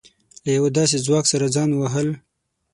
[0.43, 2.09] له يوه داسې ځواک سره ځان وهل.